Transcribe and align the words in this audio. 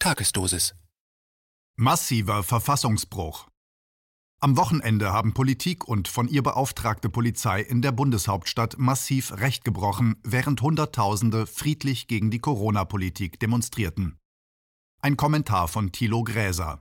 Tagesdosis. 0.00 0.76
Massiver 1.76 2.44
Verfassungsbruch. 2.44 3.48
Am 4.40 4.56
Wochenende 4.56 5.12
haben 5.12 5.34
Politik 5.34 5.88
und 5.88 6.06
von 6.06 6.28
ihr 6.28 6.44
beauftragte 6.44 7.08
Polizei 7.08 7.62
in 7.62 7.82
der 7.82 7.90
Bundeshauptstadt 7.90 8.78
massiv 8.78 9.32
Recht 9.32 9.64
gebrochen, 9.64 10.14
während 10.22 10.62
Hunderttausende 10.62 11.48
friedlich 11.48 12.06
gegen 12.06 12.30
die 12.30 12.38
Corona-Politik 12.38 13.40
demonstrierten. 13.40 14.16
Ein 15.00 15.16
Kommentar 15.16 15.66
von 15.66 15.90
Thilo 15.90 16.22
Gräser. 16.22 16.80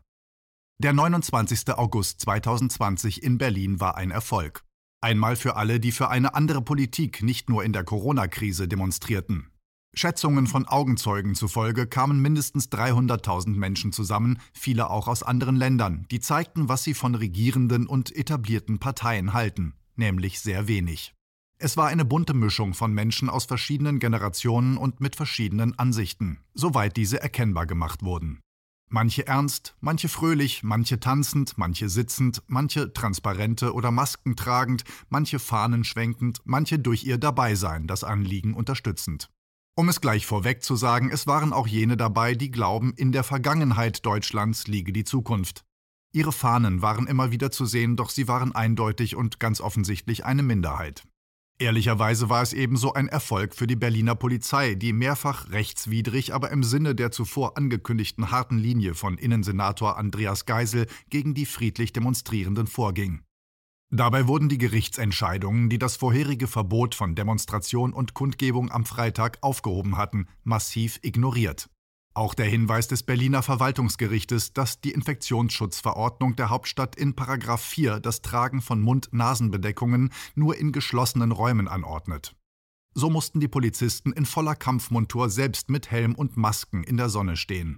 Der 0.78 0.94
29. 0.94 1.70
August 1.76 2.22
2020 2.22 3.24
in 3.24 3.40
Berlin 3.40 3.80
war 3.80 3.98
ein 3.98 4.12
Erfolg. 4.12 4.64
Einmal 5.02 5.36
für 5.38 5.56
alle, 5.56 5.80
die 5.80 5.92
für 5.92 6.10
eine 6.10 6.36
andere 6.36 6.62
Politik 6.62 7.24
nicht 7.24 7.50
nur 7.50 7.64
in 7.64 7.74
der 7.74 7.84
Corona-Krise 7.84 8.68
demonstrierten. 8.68 9.50
Schätzungen 9.98 10.46
von 10.46 10.68
Augenzeugen 10.68 11.34
zufolge 11.34 11.88
kamen 11.88 12.22
mindestens 12.22 12.70
300.000 12.70 13.56
Menschen 13.56 13.92
zusammen, 13.92 14.40
viele 14.54 14.92
auch 14.92 15.08
aus 15.08 15.24
anderen 15.24 15.56
Ländern, 15.56 16.06
die 16.12 16.20
zeigten, 16.20 16.70
was 16.70 16.84
sie 16.84 16.94
von 16.94 17.16
regierenden 17.16 17.88
und 17.88 18.16
etablierten 18.16 18.78
Parteien 18.78 19.34
halten, 19.34 19.74
nämlich 19.96 20.40
sehr 20.40 20.68
wenig. 20.68 21.16
Es 21.58 21.78
war 21.78 21.88
eine 21.88 22.06
bunte 22.06 22.36
Mischung 22.36 22.76
von 22.76 22.94
Menschen 22.94 23.28
aus 23.28 23.46
verschiedenen 23.46 23.98
Generationen 23.98 24.78
und 24.78 25.02
mit 25.02 25.16
verschiedenen 25.16 25.80
Ansichten, 25.80 26.42
soweit 26.54 26.96
diese 26.96 27.20
erkennbar 27.20 27.66
gemacht 27.66 28.04
wurden. 28.04 28.40
Manche 28.90 29.26
ernst, 29.26 29.76
manche 29.82 30.10
fröhlich, 30.10 30.62
manche 30.62 31.00
tanzend, 31.00 31.58
manche 31.58 31.90
sitzend, 31.90 32.44
manche 32.46 32.94
transparente 32.94 33.74
oder 33.74 33.90
Masken 33.90 34.36
tragend, 34.36 34.84
manche 35.10 35.40
Fahnen 35.40 35.84
schwenkend, 35.84 36.42
manche 36.46 36.78
durch 36.78 37.04
ihr 37.04 37.18
Dabeisein 37.18 37.88
das 37.88 38.04
Anliegen 38.04 38.54
unterstützend. 38.54 39.32
Um 39.80 39.90
es 39.90 40.02
gleich 40.02 40.26
vorweg 40.26 40.64
zu 40.64 40.76
sagen, 40.76 41.12
es 41.12 41.28
waren 41.28 41.54
auch 41.54 41.68
jene 41.68 41.98
dabei, 41.98 42.34
die 42.34 42.50
glauben, 42.50 42.94
in 42.96 43.12
der 43.12 43.24
Vergangenheit 43.24 44.04
Deutschlands 44.08 44.66
liege 44.66 44.92
die 44.92 45.04
Zukunft. 45.04 45.66
Ihre 46.12 46.32
Fahnen 46.32 46.82
waren 46.82 47.06
immer 47.06 47.30
wieder 47.30 47.52
zu 47.52 47.68
sehen, 47.68 47.96
doch 47.96 48.10
sie 48.10 48.28
waren 48.28 48.56
eindeutig 48.56 49.16
und 49.16 49.40
ganz 49.40 49.62
offensichtlich 49.62 50.26
eine 50.26 50.42
Minderheit. 50.42 51.04
Ehrlicherweise 51.60 52.28
war 52.28 52.42
es 52.42 52.54
ebenso 52.54 52.94
ein 52.94 53.08
Erfolg 53.08 53.54
für 53.54 53.68
die 53.68 53.76
Berliner 53.76 54.16
Polizei, 54.16 54.74
die 54.74 54.94
mehrfach 54.94 55.52
rechtswidrig, 55.52 56.34
aber 56.34 56.50
im 56.50 56.64
Sinne 56.64 56.96
der 56.96 57.12
zuvor 57.12 57.56
angekündigten 57.56 58.32
harten 58.32 58.58
Linie 58.58 58.96
von 58.96 59.20
Innensenator 59.20 59.96
Andreas 59.96 60.48
Geisel 60.48 60.88
gegen 61.12 61.36
die 61.36 61.46
friedlich 61.46 61.94
Demonstrierenden 61.94 62.66
vorging. 62.66 63.22
Dabei 63.90 64.28
wurden 64.28 64.50
die 64.50 64.58
Gerichtsentscheidungen, 64.58 65.70
die 65.70 65.80
das 65.80 65.96
vorherige 65.96 66.48
Verbot 66.48 66.94
von 66.94 67.16
Demonstration 67.16 67.94
und 67.94 68.14
Kundgebung 68.14 68.70
am 68.70 68.86
Freitag 68.86 69.38
aufgehoben 69.42 69.96
hatten, 69.96 70.28
massiv 70.44 71.00
ignoriert. 71.04 71.70
Auch 72.14 72.34
der 72.34 72.48
Hinweis 72.48 72.88
des 72.88 73.04
Berliner 73.04 73.44
Verwaltungsgerichtes, 73.44 74.52
dass 74.52 74.82
die 74.82 74.92
Infektionsschutzverordnung 74.92 76.36
der 76.36 76.50
Hauptstadt 76.50 76.96
in 76.96 77.16
Paragraph 77.16 77.62
4 77.62 78.00
das 78.02 78.22
Tragen 78.22 78.62
von 78.62 78.82
Mund-Nasen-Bedeckungen 78.82 80.12
nur 80.36 80.58
in 80.58 80.72
geschlossenen 80.72 81.32
Räumen 81.32 81.68
anordnet. 81.68 82.36
So 82.94 83.10
mussten 83.10 83.40
die 83.40 83.48
Polizisten 83.48 84.12
in 84.12 84.26
voller 84.26 84.56
Kampfmontur 84.56 85.30
selbst 85.30 85.70
mit 85.70 85.92
Helm 85.92 86.16
und 86.16 86.36
Masken 86.36 86.84
in 86.84 86.98
der 86.98 87.10
Sonne 87.10 87.38
stehen. 87.38 87.78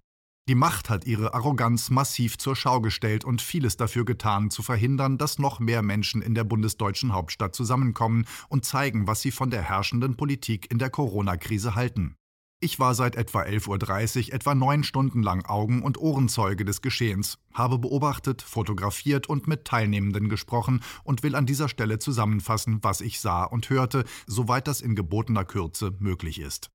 Die 0.50 0.56
Macht 0.56 0.90
hat 0.90 1.06
ihre 1.06 1.36
Arroganz 1.36 1.92
massiv 1.92 2.40
zur 2.40 2.56
Schau 2.56 2.82
gestellt 2.82 3.24
und 3.24 3.40
vieles 3.40 3.78
dafür 3.78 4.04
getan, 4.04 4.50
zu 4.50 4.64
verhindern, 4.64 5.20
dass 5.20 5.38
noch 5.38 5.60
mehr 5.60 5.84
Menschen 5.84 6.24
in 6.24 6.34
der 6.34 6.44
bundesdeutschen 6.44 7.14
Hauptstadt 7.14 7.54
zusammenkommen 7.54 8.26
und 8.48 8.66
zeigen, 8.66 9.06
was 9.06 9.22
sie 9.22 9.30
von 9.30 9.52
der 9.52 9.62
herrschenden 9.62 10.18
Politik 10.18 10.72
in 10.72 10.80
der 10.80 10.90
Corona-Krise 10.90 11.76
halten. 11.76 12.16
Ich 12.62 12.80
war 12.80 12.96
seit 12.96 13.16
etwa 13.16 13.44
11.30 13.44 14.30
Uhr 14.30 14.34
etwa 14.34 14.56
neun 14.56 14.84
Stunden 14.84 15.22
lang 15.22 15.46
Augen- 15.46 15.84
und 15.84 16.00
Ohrenzeuge 16.00 16.66
des 16.66 16.82
Geschehens, 16.82 17.38
habe 17.54 17.78
beobachtet, 17.78 18.42
fotografiert 18.42 19.30
und 19.30 19.48
mit 19.48 19.66
Teilnehmenden 19.66 20.30
gesprochen 20.30 20.82
und 21.04 21.22
will 21.22 21.36
an 21.36 21.46
dieser 21.46 21.70
Stelle 21.70 22.00
zusammenfassen, 22.00 22.80
was 22.82 23.02
ich 23.02 23.20
sah 23.20 23.44
und 23.44 23.70
hörte, 23.70 24.04
soweit 24.26 24.68
das 24.68 24.82
in 24.82 24.96
gebotener 24.96 25.46
Kürze 25.46 25.96
möglich 26.00 26.40
ist. 26.40 26.72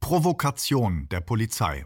Provokation 0.00 1.06
der 1.10 1.20
Polizei 1.20 1.84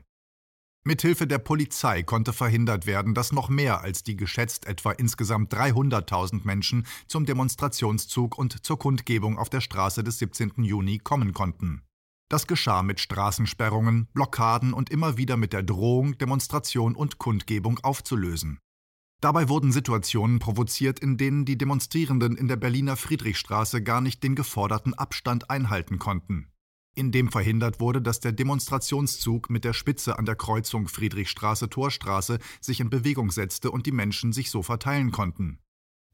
Mithilfe 0.86 1.26
der 1.26 1.38
Polizei 1.38 2.04
konnte 2.04 2.32
verhindert 2.32 2.86
werden, 2.86 3.12
dass 3.12 3.32
noch 3.32 3.48
mehr 3.48 3.80
als 3.80 4.04
die 4.04 4.14
geschätzt 4.14 4.66
etwa 4.66 4.92
insgesamt 4.92 5.52
300.000 5.52 6.42
Menschen 6.44 6.86
zum 7.08 7.26
Demonstrationszug 7.26 8.38
und 8.38 8.64
zur 8.64 8.78
Kundgebung 8.78 9.36
auf 9.36 9.50
der 9.50 9.60
Straße 9.60 10.04
des 10.04 10.20
17. 10.20 10.62
Juni 10.62 10.98
kommen 10.98 11.32
konnten. 11.32 11.82
Das 12.28 12.46
geschah 12.46 12.84
mit 12.84 13.00
Straßensperrungen, 13.00 14.06
Blockaden 14.14 14.72
und 14.72 14.90
immer 14.90 15.16
wieder 15.16 15.36
mit 15.36 15.52
der 15.52 15.64
Drohung, 15.64 16.18
Demonstration 16.18 16.94
und 16.94 17.18
Kundgebung 17.18 17.80
aufzulösen. 17.80 18.60
Dabei 19.20 19.48
wurden 19.48 19.72
Situationen 19.72 20.38
provoziert, 20.38 21.00
in 21.00 21.16
denen 21.16 21.44
die 21.44 21.58
Demonstrierenden 21.58 22.36
in 22.36 22.46
der 22.46 22.56
Berliner 22.56 22.94
Friedrichstraße 22.94 23.82
gar 23.82 24.00
nicht 24.00 24.22
den 24.22 24.36
geforderten 24.36 24.94
Abstand 24.94 25.50
einhalten 25.50 25.98
konnten 25.98 26.46
in 26.96 27.12
dem 27.12 27.30
verhindert 27.30 27.78
wurde, 27.78 28.02
dass 28.02 28.18
der 28.18 28.32
Demonstrationszug 28.32 29.50
mit 29.50 29.64
der 29.64 29.74
Spitze 29.74 30.18
an 30.18 30.24
der 30.24 30.34
Kreuzung 30.34 30.88
Friedrichstraße-Torstraße 30.88 32.38
sich 32.60 32.80
in 32.80 32.90
Bewegung 32.90 33.30
setzte 33.30 33.70
und 33.70 33.86
die 33.86 33.92
Menschen 33.92 34.32
sich 34.32 34.50
so 34.50 34.62
verteilen 34.62 35.12
konnten. 35.12 35.58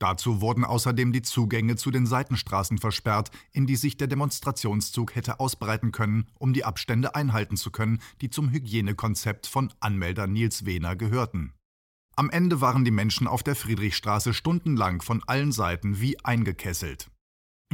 Dazu 0.03 0.41
wurden 0.41 0.65
außerdem 0.65 1.13
die 1.13 1.23
Zugänge 1.23 1.77
zu 1.77 1.93
den 1.93 2.07
Seitenstraßen 2.07 2.79
versperrt, 2.79 3.31
in 3.53 3.69
die 3.69 3.77
sich 3.77 3.97
der 3.97 4.09
Demonstrationszug 4.09 5.15
hätte 5.15 5.39
ausbreiten 5.39 5.93
können, 5.93 6.27
um 6.41 6.53
die 6.53 6.65
Abstände 6.65 7.15
einhalten 7.15 7.57
zu 7.57 7.71
können, 7.71 8.01
die 8.21 8.29
zum 8.29 8.51
Hygienekonzept 8.51 9.47
von 9.47 9.73
Anmelder 9.79 10.27
Nils 10.27 10.67
Wehner 10.67 10.97
gehörten. 10.97 11.53
Am 12.17 12.31
Ende 12.31 12.61
waren 12.61 12.85
die 12.85 12.91
Menschen 12.91 13.29
auf 13.29 13.45
der 13.45 13.55
Friedrichstraße 13.55 14.35
stundenlang 14.35 15.03
von 15.03 15.23
allen 15.29 15.53
Seiten 15.53 16.01
wie 16.01 16.19
eingekesselt. 16.25 17.12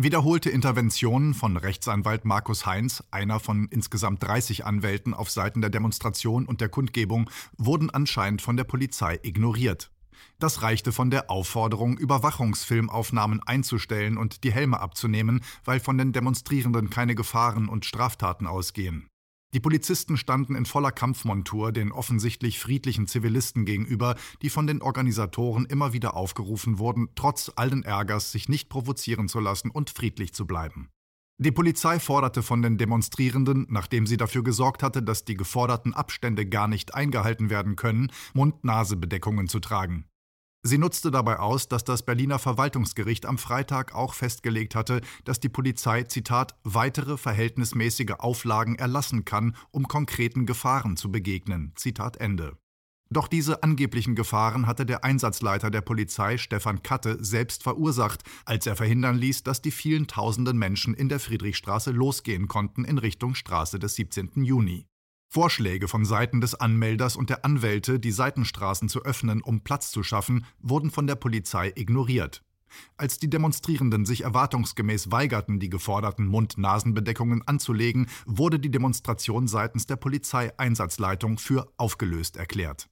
Wiederholte 0.00 0.48
Interventionen 0.48 1.34
von 1.34 1.56
Rechtsanwalt 1.56 2.24
Markus 2.24 2.66
Heinz, 2.66 3.02
einer 3.10 3.40
von 3.40 3.66
insgesamt 3.66 4.22
30 4.22 4.64
Anwälten 4.64 5.12
auf 5.12 5.28
Seiten 5.28 5.60
der 5.60 5.70
Demonstration 5.70 6.46
und 6.46 6.60
der 6.60 6.68
Kundgebung, 6.68 7.28
wurden 7.56 7.90
anscheinend 7.90 8.40
von 8.40 8.56
der 8.56 8.62
Polizei 8.62 9.18
ignoriert. 9.24 9.90
Das 10.38 10.62
reichte 10.62 10.92
von 10.92 11.10
der 11.10 11.32
Aufforderung, 11.32 11.98
Überwachungsfilmaufnahmen 11.98 13.42
einzustellen 13.42 14.18
und 14.18 14.44
die 14.44 14.52
Helme 14.52 14.78
abzunehmen, 14.78 15.40
weil 15.64 15.80
von 15.80 15.98
den 15.98 16.12
Demonstrierenden 16.12 16.90
keine 16.90 17.16
Gefahren 17.16 17.68
und 17.68 17.84
Straftaten 17.84 18.46
ausgehen. 18.46 19.07
Die 19.54 19.60
Polizisten 19.60 20.18
standen 20.18 20.54
in 20.54 20.66
voller 20.66 20.92
Kampfmontur 20.92 21.72
den 21.72 21.90
offensichtlich 21.90 22.58
friedlichen 22.58 23.06
Zivilisten 23.06 23.64
gegenüber, 23.64 24.14
die 24.42 24.50
von 24.50 24.66
den 24.66 24.82
Organisatoren 24.82 25.64
immer 25.64 25.94
wieder 25.94 26.14
aufgerufen 26.14 26.78
wurden, 26.78 27.08
trotz 27.14 27.50
allen 27.56 27.82
Ärgers 27.82 28.30
sich 28.30 28.50
nicht 28.50 28.68
provozieren 28.68 29.26
zu 29.26 29.40
lassen 29.40 29.70
und 29.70 29.88
friedlich 29.88 30.34
zu 30.34 30.46
bleiben. 30.46 30.90
Die 31.40 31.52
Polizei 31.52 31.98
forderte 31.98 32.42
von 32.42 32.62
den 32.62 32.78
Demonstrierenden, 32.78 33.66
nachdem 33.70 34.06
sie 34.06 34.16
dafür 34.16 34.42
gesorgt 34.42 34.82
hatte, 34.82 35.02
dass 35.02 35.24
die 35.24 35.36
geforderten 35.36 35.94
Abstände 35.94 36.44
gar 36.44 36.68
nicht 36.68 36.94
eingehalten 36.94 37.48
werden 37.48 37.76
können, 37.76 38.10
Mund-Nase-Bedeckungen 38.34 39.48
zu 39.48 39.60
tragen. 39.60 40.04
Sie 40.68 40.76
nutzte 40.76 41.10
dabei 41.10 41.38
aus, 41.38 41.68
dass 41.68 41.82
das 41.82 42.02
Berliner 42.02 42.38
Verwaltungsgericht 42.38 43.24
am 43.24 43.38
Freitag 43.38 43.94
auch 43.94 44.12
festgelegt 44.12 44.74
hatte, 44.74 45.00
dass 45.24 45.40
die 45.40 45.48
Polizei, 45.48 46.02
Zitat, 46.02 46.56
weitere 46.62 47.16
verhältnismäßige 47.16 48.16
Auflagen 48.18 48.74
erlassen 48.74 49.24
kann, 49.24 49.56
um 49.70 49.88
konkreten 49.88 50.44
Gefahren 50.44 50.98
zu 50.98 51.10
begegnen. 51.10 51.72
Zitat 51.74 52.18
Ende. 52.18 52.58
Doch 53.08 53.28
diese 53.28 53.62
angeblichen 53.62 54.14
Gefahren 54.14 54.66
hatte 54.66 54.84
der 54.84 55.04
Einsatzleiter 55.04 55.70
der 55.70 55.80
Polizei, 55.80 56.36
Stefan 56.36 56.82
Katte, 56.82 57.16
selbst 57.24 57.62
verursacht, 57.62 58.22
als 58.44 58.66
er 58.66 58.76
verhindern 58.76 59.16
ließ, 59.16 59.44
dass 59.44 59.62
die 59.62 59.70
vielen 59.70 60.06
tausenden 60.06 60.58
Menschen 60.58 60.92
in 60.92 61.08
der 61.08 61.18
Friedrichstraße 61.18 61.92
losgehen 61.92 62.46
konnten 62.46 62.84
in 62.84 62.98
Richtung 62.98 63.34
Straße 63.34 63.78
des 63.78 63.94
17. 63.94 64.44
Juni. 64.44 64.86
Vorschläge 65.30 65.88
von 65.88 66.06
Seiten 66.06 66.40
des 66.40 66.54
Anmelders 66.54 67.14
und 67.14 67.28
der 67.28 67.44
Anwälte, 67.44 68.00
die 68.00 68.12
Seitenstraßen 68.12 68.88
zu 68.88 69.04
öffnen, 69.04 69.42
um 69.42 69.60
Platz 69.60 69.90
zu 69.90 70.02
schaffen, 70.02 70.46
wurden 70.58 70.90
von 70.90 71.06
der 71.06 71.16
Polizei 71.16 71.70
ignoriert. 71.74 72.42
Als 72.96 73.18
die 73.18 73.30
Demonstrierenden 73.30 74.06
sich 74.06 74.22
erwartungsgemäß 74.22 75.10
weigerten, 75.10 75.60
die 75.60 75.70
geforderten 75.70 76.26
Mund-Nasen-Bedeckungen 76.26 77.46
anzulegen, 77.46 78.08
wurde 78.26 78.58
die 78.58 78.70
Demonstration 78.70 79.48
seitens 79.48 79.86
der 79.86 79.96
Polizeieinsatzleitung 79.96 81.38
für 81.38 81.72
aufgelöst 81.76 82.36
erklärt. 82.36 82.88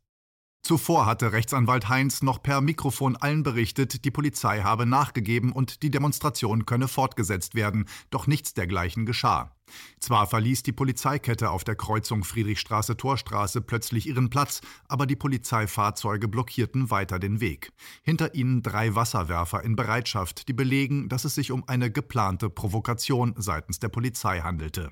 Zuvor 0.67 1.07
hatte 1.07 1.31
Rechtsanwalt 1.31 1.89
Heinz 1.89 2.23
noch 2.23 2.43
per 2.43 2.61
Mikrofon 2.61 3.15
allen 3.15 3.45
berichtet, 3.45 4.05
die 4.05 4.11
Polizei 4.11 4.63
habe 4.63 4.85
nachgegeben 4.85 5.53
und 5.53 5.85
die 5.85 5.93
Demonstration 5.93 6.67
könne 6.67 6.89
fortgesetzt 6.89 7.55
werden, 7.55 7.89
doch 8.11 8.27
nichts 8.27 8.53
dergleichen 8.53 9.07
geschah. 9.07 9.55
Zwar 10.01 10.27
verließ 10.27 10.65
die 10.65 10.73
Polizeikette 10.73 11.51
auf 11.51 11.63
der 11.63 11.77
Kreuzung 11.77 12.25
Friedrichstraße-Torstraße 12.25 13.61
plötzlich 13.61 14.09
ihren 14.09 14.29
Platz, 14.29 14.61
aber 14.89 15.07
die 15.07 15.15
Polizeifahrzeuge 15.15 16.27
blockierten 16.27 16.91
weiter 16.91 17.21
den 17.21 17.39
Weg. 17.39 17.71
Hinter 18.03 18.35
ihnen 18.35 18.65
drei 18.65 18.97
Wasserwerfer 18.97 19.63
in 19.63 19.77
Bereitschaft, 19.77 20.49
die 20.49 20.53
belegen, 20.53 21.09
dass 21.09 21.25
es 21.25 21.37
sich 21.37 21.53
um 21.53 21.63
eine 21.69 21.93
geplante 21.93 22.51
Provokation 22.51 23.35
seitens 23.37 23.79
der 23.79 23.91
Polizei 23.91 24.41
handelte. 24.41 24.91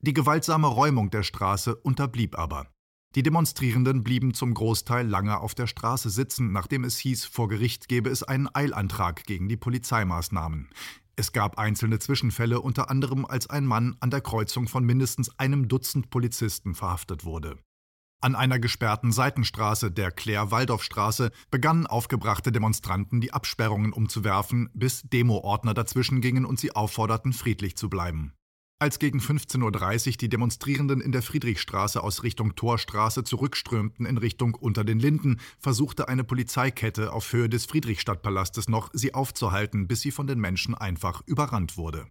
Die 0.00 0.12
gewaltsame 0.12 0.66
Räumung 0.66 1.10
der 1.10 1.22
Straße 1.22 1.76
unterblieb 1.76 2.36
aber. 2.36 2.73
Die 3.14 3.22
Demonstrierenden 3.22 4.02
blieben 4.02 4.34
zum 4.34 4.54
Großteil 4.54 5.06
lange 5.06 5.38
auf 5.38 5.54
der 5.54 5.68
Straße 5.68 6.10
sitzen, 6.10 6.50
nachdem 6.50 6.82
es 6.82 6.98
hieß, 6.98 7.26
vor 7.26 7.48
Gericht 7.48 7.88
gebe 7.88 8.10
es 8.10 8.24
einen 8.24 8.48
Eilantrag 8.52 9.22
gegen 9.24 9.48
die 9.48 9.56
Polizeimaßnahmen. 9.56 10.68
Es 11.14 11.30
gab 11.30 11.56
einzelne 11.56 12.00
Zwischenfälle, 12.00 12.60
unter 12.60 12.90
anderem 12.90 13.24
als 13.24 13.48
ein 13.48 13.66
Mann 13.66 13.96
an 14.00 14.10
der 14.10 14.20
Kreuzung 14.20 14.66
von 14.66 14.84
mindestens 14.84 15.38
einem 15.38 15.68
Dutzend 15.68 16.10
Polizisten 16.10 16.74
verhaftet 16.74 17.24
wurde. 17.24 17.56
An 18.20 18.34
einer 18.34 18.58
gesperrten 18.58 19.12
Seitenstraße, 19.12 19.92
der 19.92 20.10
Claire-Waldorf-Straße, 20.10 21.30
begannen 21.52 21.86
aufgebrachte 21.86 22.50
Demonstranten 22.50 23.20
die 23.20 23.32
Absperrungen 23.32 23.92
umzuwerfen, 23.92 24.70
bis 24.74 25.02
Demo-Ordner 25.02 25.74
dazwischengingen 25.74 26.44
und 26.44 26.58
sie 26.58 26.74
aufforderten, 26.74 27.32
friedlich 27.32 27.76
zu 27.76 27.88
bleiben. 27.88 28.32
Als 28.80 28.98
gegen 28.98 29.20
15.30 29.20 30.06
Uhr 30.08 30.16
die 30.18 30.28
Demonstrierenden 30.28 31.00
in 31.00 31.12
der 31.12 31.22
Friedrichstraße 31.22 32.02
aus 32.02 32.22
Richtung 32.22 32.56
Torstraße 32.56 33.22
zurückströmten 33.22 34.04
in 34.04 34.18
Richtung 34.18 34.54
Unter 34.54 34.84
den 34.84 34.98
Linden, 34.98 35.40
versuchte 35.58 36.08
eine 36.08 36.24
Polizeikette 36.24 37.12
auf 37.12 37.32
Höhe 37.32 37.48
des 37.48 37.66
Friedrichstadtpalastes 37.66 38.68
noch, 38.68 38.90
sie 38.92 39.14
aufzuhalten, 39.14 39.86
bis 39.86 40.00
sie 40.00 40.10
von 40.10 40.26
den 40.26 40.40
Menschen 40.40 40.74
einfach 40.74 41.22
überrannt 41.26 41.76
wurde. 41.76 42.08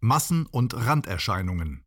Massen- 0.00 0.46
und 0.46 0.74
Randerscheinungen 0.74 1.84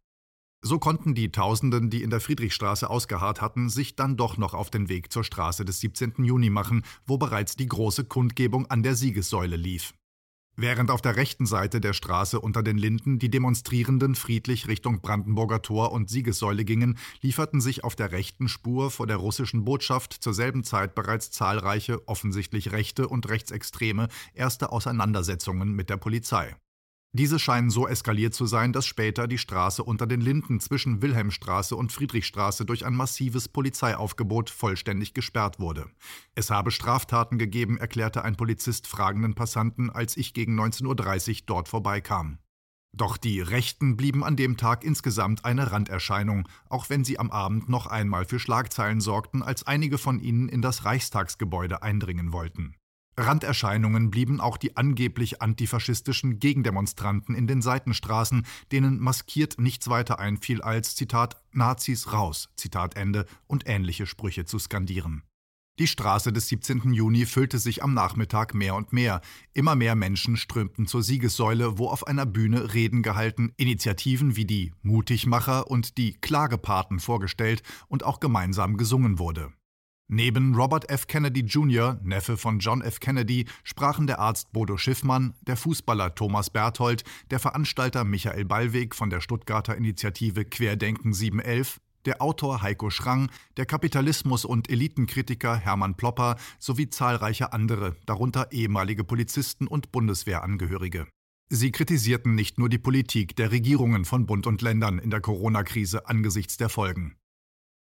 So 0.62 0.78
konnten 0.78 1.16
die 1.16 1.32
Tausenden, 1.32 1.90
die 1.90 2.04
in 2.04 2.10
der 2.10 2.22
Friedrichstraße 2.22 2.90
ausgeharrt 2.90 3.42
hatten, 3.42 3.70
sich 3.70 3.96
dann 3.96 4.18
doch 4.18 4.38
noch 4.38 4.54
auf 4.54 4.70
den 4.70 4.88
Weg 4.88 5.12
zur 5.12 5.24
Straße 5.24 5.66
des 5.66 5.80
17. 5.80 6.24
Juni 6.24 6.50
machen, 6.50 6.84
wo 7.06 7.18
bereits 7.18 7.56
die 7.56 7.68
große 7.68 8.06
Kundgebung 8.06 8.68
an 8.68 8.84
der 8.84 8.96
Siegessäule 8.96 9.56
lief. 9.56 9.94
Während 10.62 10.92
auf 10.92 11.02
der 11.02 11.16
rechten 11.16 11.46
Seite 11.46 11.80
der 11.80 11.94
Straße 11.94 12.38
unter 12.38 12.62
den 12.62 12.78
Linden 12.78 13.18
die 13.18 13.32
Demonstrierenden 13.32 14.14
friedlich 14.14 14.68
Richtung 14.68 15.00
Brandenburger 15.00 15.62
Tor 15.62 15.94
und 15.94 16.10
Siegessäule 16.10 16.66
gingen, 16.66 16.98
lieferten 17.22 17.62
sich 17.62 17.86
auf 17.86 17.96
der 17.96 18.12
rechten 18.12 18.50
Spur 18.50 18.92
vor 18.92 19.08
der 19.08 19.16
russischen 19.16 19.64
Botschaft 19.64 20.12
zur 20.12 20.34
selben 20.34 20.66
Zeit 20.66 20.96
bereits 20.96 21.32
zahlreiche, 21.32 22.06
offensichtlich 22.10 22.74
rechte 22.74 23.08
und 23.08 23.30
rechtsextreme 23.30 24.10
erste 24.34 24.74
Auseinandersetzungen 24.74 25.72
mit 25.72 25.90
der 25.90 25.96
Polizei. 25.96 26.54
Diese 27.12 27.40
scheinen 27.40 27.72
so 27.72 27.88
eskaliert 27.88 28.36
zu 28.36 28.46
sein, 28.46 28.72
dass 28.72 28.86
später 28.86 29.28
die 29.28 29.40
Straße 29.40 29.84
unter 29.84 30.06
den 30.06 30.22
Linden 30.22 30.60
zwischen 30.60 31.02
Wilhelmstraße 31.02 31.76
und 31.76 31.92
Friedrichstraße 31.92 32.66
durch 32.66 32.86
ein 32.86 32.96
massives 32.96 33.48
Polizeiaufgebot 33.48 34.52
vollständig 34.52 35.16
gesperrt 35.16 35.60
wurde. 35.60 35.88
Es 36.36 36.52
habe 36.52 36.70
Straftaten 36.70 37.40
gegeben, 37.40 37.80
erklärte 37.80 38.24
ein 38.24 38.36
Polizist 38.36 38.86
fragenden 38.86 39.34
Passanten, 39.34 39.90
als 39.90 40.18
ich 40.18 40.36
gegen 40.36 40.60
19.30 40.60 40.86
Uhr 40.88 41.44
dort 41.48 41.68
vorbeikam. 41.68 42.38
Doch 42.96 43.18
die 43.18 43.42
Rechten 43.42 43.98
blieben 43.98 44.24
an 44.24 44.36
dem 44.36 44.58
Tag 44.58 44.84
insgesamt 44.84 45.46
eine 45.46 45.72
Randerscheinung, 45.72 46.48
auch 46.70 46.90
wenn 46.90 47.04
sie 47.04 47.18
am 47.18 47.32
Abend 47.32 47.70
noch 47.70 47.88
einmal 47.88 48.26
für 48.26 48.40
Schlagzeilen 48.40 49.02
sorgten, 49.02 49.42
als 49.42 49.66
einige 49.66 49.98
von 49.98 50.20
ihnen 50.20 50.48
in 50.48 50.62
das 50.62 50.86
Reichstagsgebäude 50.86 51.82
eindringen 51.82 52.34
wollten. 52.34 52.76
Randerscheinungen 53.20 54.10
blieben 54.10 54.40
auch 54.40 54.58
die 54.58 54.78
angeblich 54.78 55.42
antifaschistischen 55.42 56.40
Gegendemonstranten 56.40 57.36
in 57.36 57.48
den 57.48 57.62
Seitenstraßen, 57.62 58.46
denen 58.72 59.00
maskiert 59.00 59.60
nichts 59.60 59.90
weiter 59.90 60.20
einfiel 60.20 60.62
als 60.62 60.96
Zitat 60.96 61.42
Nazis 61.52 62.14
raus, 62.14 62.50
Zitat 62.56 62.96
Ende 62.96 63.26
und 63.48 63.68
ähnliche 63.68 64.06
Sprüche 64.06 64.46
zu 64.46 64.60
skandieren. 64.60 65.24
Die 65.80 65.88
Straße 65.88 66.34
des 66.34 66.50
17. 66.50 66.92
Juni 66.94 67.26
füllte 67.26 67.58
sich 67.58 67.84
am 67.84 67.94
Nachmittag 67.94 68.54
mehr 68.54 68.76
und 68.76 68.92
mehr. 68.92 69.22
Immer 69.54 69.76
mehr 69.76 69.96
Menschen 69.96 70.36
strömten 70.36 70.88
zur 70.88 71.04
Siegessäule, 71.04 71.78
wo 71.78 71.88
auf 71.88 72.06
einer 72.06 72.26
Bühne 72.26 72.74
Reden 72.74 73.02
gehalten, 73.02 73.54
Initiativen 73.56 74.36
wie 74.36 74.44
die 74.44 74.74
Mutigmacher 74.82 75.72
und 75.72 75.98
die 75.98 76.16
Klagepaten 76.20 77.00
vorgestellt 77.00 77.64
und 77.88 78.04
auch 78.04 78.20
gemeinsam 78.20 78.76
gesungen 78.76 79.20
wurde. 79.20 79.54
Neben 80.12 80.56
Robert 80.56 80.90
F. 80.90 81.06
Kennedy 81.06 81.42
Jr., 81.42 82.00
Neffe 82.04 82.36
von 82.36 82.58
John 82.58 82.82
F. 82.82 83.00
Kennedy, 83.00 83.46
sprachen 83.64 84.08
der 84.08 84.18
Arzt 84.18 84.52
Bodo 84.52 84.76
Schiffmann, 84.76 85.36
der 85.42 85.56
Fußballer 85.56 86.16
Thomas 86.16 86.50
Berthold, 86.50 87.04
der 87.30 87.38
Veranstalter 87.38 88.04
Michael 88.06 88.44
Ballweg 88.44 88.96
von 88.96 89.12
der 89.12 89.22
Stuttgarter 89.22 89.78
Initiative 89.78 90.46
Querdenken 90.46 91.14
711, 91.14 91.80
der 92.06 92.24
Autor 92.24 92.64
Heiko 92.64 92.90
Schrang, 92.90 93.30
der 93.58 93.68
Kapitalismus- 93.68 94.46
und 94.46 94.68
Elitenkritiker 94.72 95.56
Hermann 95.56 95.94
Plopper 95.94 96.38
sowie 96.58 96.90
zahlreiche 96.90 97.54
andere, 97.54 97.96
darunter 98.08 98.52
ehemalige 98.52 99.04
Polizisten 99.04 99.68
und 99.68 99.92
Bundeswehrangehörige. 99.92 101.06
Sie 101.50 101.72
kritisierten 101.72 102.34
nicht 102.34 102.58
nur 102.58 102.70
die 102.70 102.80
Politik 102.80 103.36
der 103.36 103.52
Regierungen 103.52 104.06
von 104.06 104.26
Bund 104.26 104.48
und 104.48 104.64
Ländern 104.64 104.98
in 104.98 105.12
der 105.12 105.22
Corona-Krise 105.22 106.08
angesichts 106.08 106.58
der 106.58 106.70
Folgen. 106.70 107.16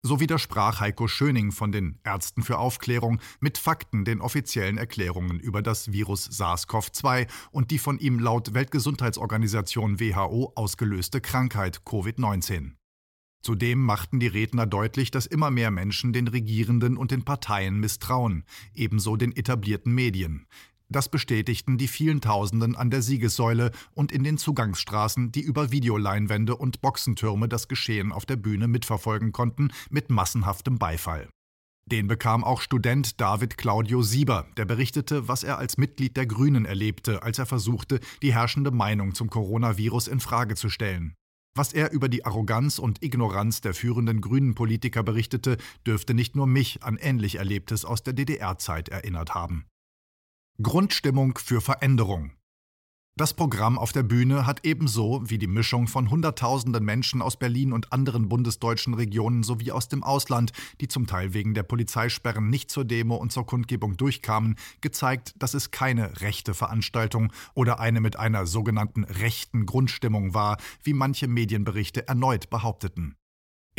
So 0.01 0.21
widersprach 0.21 0.79
Heiko 0.79 1.09
Schöning 1.09 1.51
von 1.51 1.73
den 1.73 1.99
Ärzten 2.05 2.41
für 2.41 2.57
Aufklärung 2.57 3.19
mit 3.41 3.57
Fakten 3.57 4.05
den 4.05 4.21
offiziellen 4.21 4.77
Erklärungen 4.77 5.41
über 5.41 5.61
das 5.61 5.91
Virus 5.91 6.29
SARS-CoV-2 6.29 7.27
und 7.51 7.69
die 7.69 7.79
von 7.79 7.99
ihm 7.99 8.17
laut 8.17 8.53
Weltgesundheitsorganisation 8.53 9.99
WHO 9.99 10.53
ausgelöste 10.55 11.19
Krankheit 11.19 11.81
Covid-19. 11.85 12.75
Zudem 13.41 13.79
machten 13.83 14.21
die 14.21 14.27
Redner 14.27 14.65
deutlich, 14.65 15.11
dass 15.11 15.25
immer 15.25 15.51
mehr 15.51 15.71
Menschen 15.71 16.13
den 16.13 16.29
Regierenden 16.29 16.95
und 16.95 17.11
den 17.11 17.23
Parteien 17.23 17.77
misstrauen, 17.77 18.45
ebenso 18.73 19.17
den 19.17 19.35
etablierten 19.35 19.93
Medien. 19.93 20.45
Das 20.91 21.07
bestätigten 21.07 21.77
die 21.77 21.87
vielen 21.87 22.19
Tausenden 22.19 22.75
an 22.75 22.89
der 22.89 23.03
Siegessäule 23.03 23.71
und 23.93 24.11
in 24.11 24.23
den 24.23 24.39
Zugangsstraßen, 24.39 25.31
die 25.31 25.41
über 25.41 25.71
Videoleinwände 25.71 26.55
und 26.55 26.81
Boxentürme 26.81 27.47
das 27.47 27.67
Geschehen 27.67 28.11
auf 28.11 28.25
der 28.25 28.37
Bühne 28.37 28.67
mitverfolgen 28.67 29.31
konnten, 29.31 29.71
mit 29.91 30.09
massenhaftem 30.09 30.79
Beifall. 30.79 31.29
Den 31.85 32.07
bekam 32.07 32.43
auch 32.43 32.61
Student 32.61 33.21
David 33.21 33.57
Claudio 33.57 34.01
Sieber, 34.01 34.47
der 34.57 34.65
berichtete, 34.65 35.27
was 35.27 35.43
er 35.43 35.59
als 35.59 35.77
Mitglied 35.77 36.17
der 36.17 36.25
Grünen 36.25 36.65
erlebte, 36.65 37.21
als 37.21 37.37
er 37.37 37.45
versuchte, 37.45 37.99
die 38.23 38.33
herrschende 38.33 38.71
Meinung 38.71 39.13
zum 39.13 39.29
Coronavirus 39.29 40.07
in 40.07 40.19
Frage 40.19 40.55
zu 40.55 40.69
stellen. 40.69 41.13
Was 41.55 41.73
er 41.73 41.91
über 41.91 42.09
die 42.09 42.25
Arroganz 42.25 42.79
und 42.79 43.03
Ignoranz 43.03 43.61
der 43.61 43.73
führenden 43.73 44.21
grünen 44.21 44.55
Politiker 44.55 45.03
berichtete, 45.03 45.57
dürfte 45.85 46.13
nicht 46.13 46.35
nur 46.35 46.47
mich 46.47 46.83
an 46.83 46.97
ähnlich 46.97 47.35
Erlebtes 47.35 47.85
aus 47.85 48.03
der 48.03 48.13
DDR-Zeit 48.13 48.89
erinnert 48.89 49.35
haben. 49.35 49.65
Grundstimmung 50.61 51.37
für 51.37 51.61
Veränderung. 51.61 52.31
Das 53.15 53.33
Programm 53.33 53.77
auf 53.79 53.93
der 53.93 54.03
Bühne 54.03 54.45
hat 54.45 54.65
ebenso 54.65 55.21
wie 55.23 55.37
die 55.37 55.47
Mischung 55.47 55.87
von 55.87 56.09
Hunderttausenden 56.09 56.83
Menschen 56.83 57.21
aus 57.21 57.39
Berlin 57.39 57.71
und 57.71 57.93
anderen 57.93 58.27
bundesdeutschen 58.27 58.93
Regionen 58.93 59.43
sowie 59.43 59.71
aus 59.71 59.87
dem 59.87 60.03
Ausland, 60.03 60.51
die 60.81 60.89
zum 60.89 61.07
Teil 61.07 61.33
wegen 61.33 61.53
der 61.53 61.63
Polizeisperren 61.63 62.49
nicht 62.49 62.71
zur 62.71 62.83
Demo 62.83 63.15
und 63.15 63.31
zur 63.31 63.45
Kundgebung 63.45 63.95
durchkamen, 63.95 64.57
gezeigt, 64.81 65.33
dass 65.37 65.53
es 65.53 65.71
keine 65.71 66.19
rechte 66.19 66.53
Veranstaltung 66.53 67.31
oder 67.53 67.79
eine 67.79 68.01
mit 68.01 68.19
einer 68.19 68.45
sogenannten 68.45 69.05
rechten 69.05 69.65
Grundstimmung 69.65 70.33
war, 70.33 70.57
wie 70.83 70.93
manche 70.93 71.29
Medienberichte 71.29 72.05
erneut 72.05 72.49
behaupteten. 72.49 73.15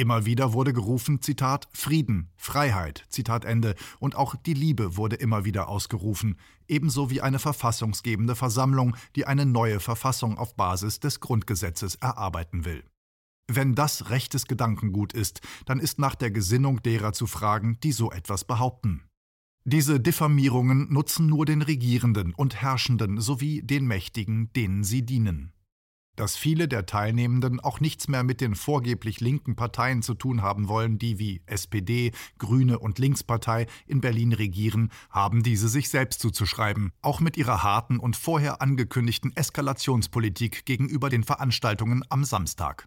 Immer 0.01 0.25
wieder 0.25 0.55
wurde 0.55 0.73
gerufen, 0.73 1.21
Zitat, 1.21 1.69
Frieden, 1.75 2.31
Freiheit, 2.35 3.05
Zitat 3.11 3.45
Ende, 3.45 3.75
und 3.99 4.17
auch 4.17 4.35
die 4.35 4.55
Liebe 4.55 4.97
wurde 4.97 5.17
immer 5.17 5.45
wieder 5.45 5.69
ausgerufen, 5.69 6.39
ebenso 6.69 7.11
wie 7.11 7.21
eine 7.21 7.39
verfassungsgebende 7.39 8.35
Versammlung, 8.35 8.97
die 9.15 9.27
eine 9.27 9.45
neue 9.45 9.79
Verfassung 9.79 10.39
auf 10.39 10.57
Basis 10.57 11.01
des 11.01 11.21
Grundgesetzes 11.21 11.97
erarbeiten 11.97 12.65
will. 12.65 12.83
Wenn 13.47 13.75
das 13.75 14.09
rechtes 14.09 14.47
Gedankengut 14.47 15.13
ist, 15.13 15.43
dann 15.67 15.81
ist 15.81 15.99
nach 15.99 16.15
der 16.15 16.31
Gesinnung 16.31 16.83
derer 16.83 17.13
zu 17.13 17.27
fragen, 17.27 17.77
die 17.83 17.93
so 17.93 18.11
etwas 18.11 18.47
behaupten. 18.47 19.03
Diese 19.67 20.01
Diffamierungen 20.01 20.91
nutzen 20.91 21.27
nur 21.27 21.45
den 21.45 21.61
Regierenden 21.61 22.33
und 22.33 22.57
Herrschenden 22.63 23.21
sowie 23.21 23.61
den 23.61 23.87
Mächtigen, 23.87 24.51
denen 24.55 24.83
sie 24.83 25.03
dienen. 25.03 25.53
Dass 26.21 26.37
viele 26.37 26.69
der 26.69 26.85
Teilnehmenden 26.85 27.61
auch 27.61 27.81
nichts 27.81 28.07
mehr 28.07 28.23
mit 28.25 28.43
den 28.43 28.55
vorgeblich 28.55 29.21
linken 29.21 29.57
Parteien 29.57 30.03
zu 30.03 30.13
tun 30.13 30.43
haben 30.43 30.69
wollen, 30.69 30.99
die 30.99 31.19
wie 31.19 31.41
SPD, 31.47 32.13
Grüne 32.37 32.79
und 32.79 32.99
Linkspartei 32.99 33.67
in 33.87 34.03
Berlin 34.03 34.35
regieren, 34.35 34.91
haben 35.09 35.43
diese 35.43 35.71
sich 35.71 35.89
selbst 35.89 36.21
zuzuschreiben, 36.21 36.93
auch 37.01 37.21
mit 37.21 37.39
ihrer 37.39 37.63
harten 37.63 37.99
und 37.99 38.17
vorher 38.17 38.61
angekündigten 38.61 39.35
Eskalationspolitik 39.35 40.67
gegenüber 40.67 41.09
den 41.09 41.25
Veranstaltungen 41.25 42.05
am 42.11 42.25
Samstag. 42.25 42.87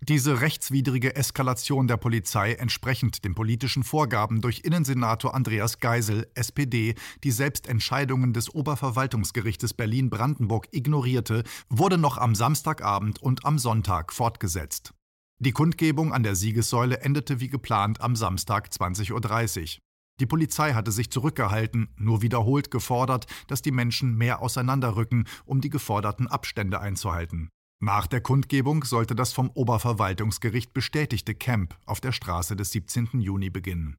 Diese 0.00 0.40
rechtswidrige 0.40 1.16
Eskalation 1.16 1.88
der 1.88 1.96
Polizei 1.96 2.54
entsprechend 2.54 3.24
den 3.24 3.34
politischen 3.34 3.82
Vorgaben 3.82 4.40
durch 4.40 4.60
Innensenator 4.64 5.34
Andreas 5.34 5.80
Geisel, 5.80 6.30
SPD, 6.34 6.94
die 7.24 7.30
selbst 7.32 7.66
Entscheidungen 7.66 8.32
des 8.32 8.54
Oberverwaltungsgerichtes 8.54 9.74
Berlin-Brandenburg 9.74 10.68
ignorierte, 10.70 11.42
wurde 11.68 11.98
noch 11.98 12.16
am 12.16 12.36
Samstagabend 12.36 13.20
und 13.20 13.44
am 13.44 13.58
Sonntag 13.58 14.12
fortgesetzt. 14.12 14.94
Die 15.40 15.52
Kundgebung 15.52 16.12
an 16.12 16.22
der 16.22 16.36
Siegessäule 16.36 17.00
endete 17.00 17.40
wie 17.40 17.48
geplant 17.48 18.00
am 18.00 18.16
Samstag 18.16 18.68
20.30 18.68 19.12
Uhr. 19.12 19.82
Die 20.20 20.26
Polizei 20.26 20.72
hatte 20.72 20.90
sich 20.90 21.10
zurückgehalten, 21.10 21.88
nur 21.96 22.22
wiederholt 22.22 22.70
gefordert, 22.70 23.26
dass 23.46 23.62
die 23.62 23.72
Menschen 23.72 24.16
mehr 24.16 24.42
auseinanderrücken, 24.42 25.28
um 25.44 25.60
die 25.60 25.70
geforderten 25.70 26.26
Abstände 26.28 26.80
einzuhalten. 26.80 27.50
Nach 27.80 28.08
der 28.08 28.20
Kundgebung 28.20 28.82
sollte 28.82 29.14
das 29.14 29.32
vom 29.32 29.50
Oberverwaltungsgericht 29.50 30.74
bestätigte 30.74 31.34
Camp 31.34 31.78
auf 31.86 32.00
der 32.00 32.10
Straße 32.10 32.56
des 32.56 32.72
17. 32.72 33.20
Juni 33.20 33.50
beginnen. 33.50 33.96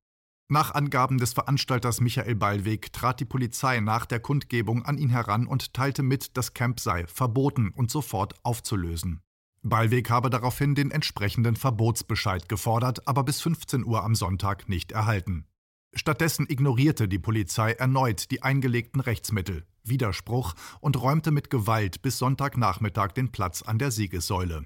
Nach 0.51 0.73
Angaben 0.73 1.17
des 1.17 1.31
Veranstalters 1.31 2.01
Michael 2.01 2.35
Ballweg 2.35 2.91
trat 2.91 3.21
die 3.21 3.25
Polizei 3.25 3.79
nach 3.79 4.05
der 4.05 4.19
Kundgebung 4.19 4.83
an 4.83 4.97
ihn 4.97 5.09
heran 5.09 5.47
und 5.47 5.73
teilte 5.73 6.03
mit, 6.03 6.35
das 6.35 6.53
Camp 6.53 6.79
sei 6.79 7.07
verboten 7.07 7.69
und 7.69 7.89
sofort 7.89 8.33
aufzulösen. 8.43 9.21
Ballweg 9.61 10.09
habe 10.09 10.29
daraufhin 10.29 10.75
den 10.75 10.91
entsprechenden 10.91 11.55
Verbotsbescheid 11.55 12.49
gefordert, 12.49 13.07
aber 13.07 13.23
bis 13.23 13.41
15 13.41 13.85
Uhr 13.85 14.03
am 14.03 14.15
Sonntag 14.15 14.67
nicht 14.67 14.91
erhalten. 14.91 15.45
Stattdessen 15.93 16.45
ignorierte 16.47 17.07
die 17.07 17.19
Polizei 17.19 17.71
erneut 17.71 18.31
die 18.31 18.43
eingelegten 18.43 19.01
Rechtsmittel, 19.01 19.65
Widerspruch 19.83 20.53
und 20.81 21.01
räumte 21.01 21.31
mit 21.31 21.49
Gewalt 21.49 22.01
bis 22.01 22.17
Sonntagnachmittag 22.17 23.13
den 23.13 23.31
Platz 23.31 23.61
an 23.61 23.79
der 23.79 23.91
Siegessäule. 23.91 24.65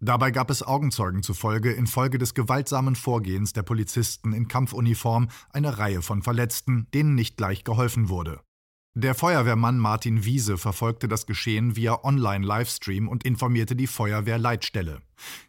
Dabei 0.00 0.32
gab 0.32 0.50
es 0.50 0.64
Augenzeugen 0.64 1.22
zufolge 1.22 1.72
infolge 1.72 2.18
des 2.18 2.34
gewaltsamen 2.34 2.96
Vorgehens 2.96 3.52
der 3.52 3.62
Polizisten 3.62 4.32
in 4.32 4.48
Kampfuniform 4.48 5.28
eine 5.50 5.78
Reihe 5.78 6.02
von 6.02 6.22
Verletzten, 6.22 6.88
denen 6.92 7.14
nicht 7.14 7.36
gleich 7.36 7.62
geholfen 7.62 8.08
wurde. 8.08 8.40
Der 8.94 9.14
Feuerwehrmann 9.14 9.78
Martin 9.78 10.26
Wiese 10.26 10.58
verfolgte 10.58 11.08
das 11.08 11.24
Geschehen 11.24 11.76
via 11.76 12.04
Online-Livestream 12.04 13.08
und 13.08 13.24
informierte 13.24 13.74
die 13.74 13.86
Feuerwehrleitstelle. 13.86 15.00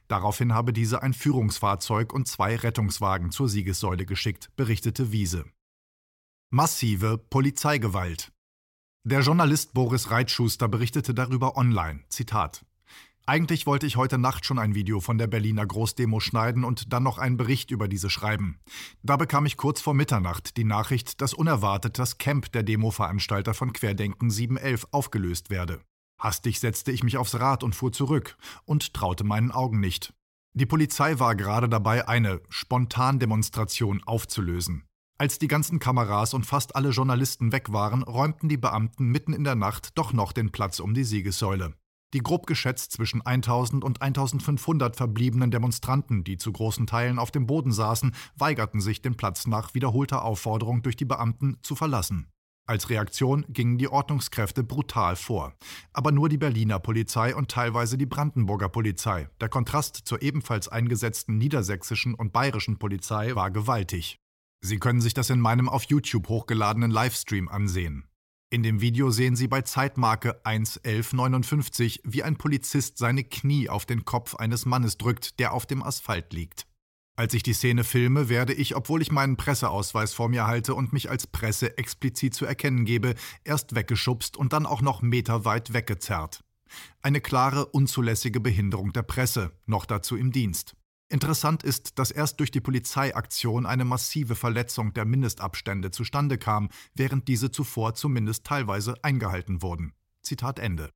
Daraufhin 0.07 0.53
habe 0.53 0.71
diese 0.71 1.03
ein 1.03 1.13
Führungsfahrzeug 1.13 2.13
und 2.13 2.25
zwei 2.25 2.55
Rettungswagen 2.55 3.31
zur 3.31 3.49
Siegessäule 3.49 4.05
geschickt, 4.05 4.49
berichtete 4.55 5.11
Wiese. 5.11 5.43
Massive 6.51 7.17
Polizeigewalt. 7.17 8.31
Der 9.03 9.19
Journalist 9.19 9.73
Boris 9.73 10.09
Reitschuster 10.09 10.69
berichtete 10.69 11.13
darüber 11.13 11.57
online. 11.57 12.05
Zitat 12.07 12.65
eigentlich 13.25 13.65
wollte 13.65 13.85
ich 13.85 13.95
heute 13.95 14.17
Nacht 14.17 14.45
schon 14.45 14.59
ein 14.59 14.75
Video 14.75 14.99
von 14.99 15.17
der 15.17 15.27
Berliner 15.27 15.65
Großdemo 15.65 16.19
schneiden 16.19 16.65
und 16.65 16.91
dann 16.91 17.03
noch 17.03 17.17
einen 17.17 17.37
Bericht 17.37 17.71
über 17.71 17.87
diese 17.87 18.09
schreiben. 18.09 18.59
Da 19.01 19.15
bekam 19.15 19.45
ich 19.45 19.55
kurz 19.55 19.79
vor 19.79 19.93
Mitternacht 19.93 20.57
die 20.57 20.65
Nachricht, 20.65 21.21
dass 21.21 21.33
unerwartet 21.33 21.97
das 21.97 22.17
Camp 22.17 22.51
der 22.51 22.63
Demo-Veranstalter 22.63 23.53
von 23.53 23.71
Querdenken 23.71 24.29
711 24.29 24.87
aufgelöst 24.91 25.49
werde. 25.49 25.79
Hastig 26.19 26.59
setzte 26.59 26.91
ich 26.91 27.03
mich 27.03 27.17
aufs 27.17 27.35
Rad 27.35 27.63
und 27.63 27.75
fuhr 27.75 27.93
zurück 27.93 28.37
und 28.65 28.93
traute 28.93 29.23
meinen 29.23 29.51
Augen 29.51 29.79
nicht. 29.79 30.13
Die 30.53 30.65
Polizei 30.65 31.17
war 31.17 31.35
gerade 31.35 31.69
dabei, 31.69 32.07
eine 32.07 32.41
Spontandemonstration 32.49 34.03
aufzulösen. 34.03 34.83
Als 35.17 35.39
die 35.39 35.47
ganzen 35.47 35.79
Kameras 35.79 36.33
und 36.33 36.45
fast 36.45 36.75
alle 36.75 36.89
Journalisten 36.89 37.51
weg 37.53 37.71
waren, 37.71 38.03
räumten 38.03 38.49
die 38.49 38.57
Beamten 38.57 39.07
mitten 39.07 39.31
in 39.31 39.45
der 39.45 39.55
Nacht 39.55 39.97
doch 39.97 40.11
noch 40.11 40.33
den 40.33 40.51
Platz 40.51 40.79
um 40.79 40.93
die 40.93 41.05
Siegessäule. 41.05 41.73
Die 42.13 42.19
grob 42.19 42.45
geschätzt 42.45 42.91
zwischen 42.91 43.21
1000 43.25 43.83
und 43.83 44.01
1500 44.01 44.95
verbliebenen 44.95 45.49
Demonstranten, 45.49 46.23
die 46.23 46.37
zu 46.37 46.51
großen 46.51 46.85
Teilen 46.85 47.17
auf 47.17 47.31
dem 47.31 47.47
Boden 47.47 47.71
saßen, 47.71 48.13
weigerten 48.35 48.81
sich, 48.81 49.01
den 49.01 49.15
Platz 49.15 49.47
nach 49.47 49.73
wiederholter 49.73 50.23
Aufforderung 50.23 50.83
durch 50.83 50.95
die 50.95 51.05
Beamten 51.05 51.57
zu 51.63 51.75
verlassen. 51.75 52.27
Als 52.65 52.89
Reaktion 52.89 53.45
gingen 53.49 53.77
die 53.77 53.89
Ordnungskräfte 53.89 54.63
brutal 54.63 55.17
vor. 55.17 55.53
Aber 55.91 56.13
nur 56.13 56.29
die 56.29 56.37
Berliner 56.37 56.79
Polizei 56.79 57.35
und 57.35 57.51
teilweise 57.51 57.97
die 57.97 58.05
Brandenburger 58.05 58.69
Polizei. 58.69 59.27
Der 59.41 59.49
Kontrast 59.49 60.03
zur 60.05 60.21
ebenfalls 60.21 60.69
eingesetzten 60.69 61.37
niedersächsischen 61.37 62.13
und 62.13 62.31
bayerischen 62.31 62.77
Polizei 62.77 63.35
war 63.35 63.51
gewaltig. 63.51 64.17
Sie 64.61 64.77
können 64.77 65.01
sich 65.01 65.13
das 65.13 65.29
in 65.29 65.41
meinem 65.41 65.67
auf 65.67 65.83
YouTube 65.83 66.29
hochgeladenen 66.29 66.89
Livestream 66.89 67.49
ansehen. 67.49 68.07
In 68.53 68.61
dem 68.61 68.81
Video 68.81 69.09
sehen 69.09 69.35
Sie 69.35 69.47
bei 69.47 69.63
Zeitmarke 69.63 70.39
1.11.59, 70.43 72.01
wie 72.03 72.21
ein 72.21 72.35
Polizist 72.35 72.99
seine 72.99 73.23
Knie 73.23 73.67
auf 73.67 73.87
den 73.87 74.05
Kopf 74.05 74.35
eines 74.35 74.67
Mannes 74.67 74.99
drückt, 74.99 75.39
der 75.39 75.53
auf 75.53 75.65
dem 75.65 75.81
Asphalt 75.81 76.33
liegt. 76.33 76.67
Als 77.15 77.33
ich 77.33 77.41
die 77.41 77.53
Szene 77.53 77.83
filme, 77.83 78.29
werde 78.29 78.53
ich, 78.53 78.75
obwohl 78.75 79.01
ich 79.01 79.11
meinen 79.11 79.37
Presseausweis 79.37 80.13
vor 80.13 80.29
mir 80.29 80.45
halte 80.45 80.75
und 80.75 80.93
mich 80.93 81.09
als 81.09 81.25
Presse 81.25 81.79
explizit 81.79 82.35
zu 82.35 82.45
erkennen 82.45 82.85
gebe, 82.85 83.15
erst 83.43 83.73
weggeschubst 83.73 84.37
und 84.37 84.53
dann 84.53 84.67
auch 84.67 84.83
noch 84.83 85.01
meterweit 85.01 85.73
weggezerrt. 85.73 86.43
Eine 87.01 87.21
klare, 87.21 87.65
unzulässige 87.65 88.39
Behinderung 88.39 88.93
der 88.93 89.01
Presse, 89.01 89.51
noch 89.65 89.87
dazu 89.87 90.15
im 90.15 90.31
Dienst. 90.31 90.75
Interessant 91.09 91.63
ist, 91.63 91.99
dass 91.99 92.11
erst 92.11 92.39
durch 92.39 92.51
die 92.51 92.61
Polizeiaktion 92.61 93.65
eine 93.65 93.85
massive 93.85 94.35
Verletzung 94.35 94.93
der 94.93 95.05
Mindestabstände 95.05 95.91
zustande 95.91 96.37
kam, 96.37 96.69
während 96.95 97.27
diese 97.27 97.51
zuvor 97.51 97.93
zumindest 97.93 98.45
teilweise 98.45 98.95
eingehalten 99.03 99.61
wurden. 99.61 99.93
Zitat 100.23 100.59
Ende. 100.59 100.89